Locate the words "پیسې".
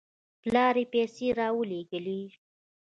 0.93-1.27